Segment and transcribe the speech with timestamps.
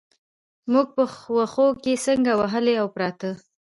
[0.71, 1.03] موږ په
[1.35, 3.31] وښو کې څنګ وهلي او پراته.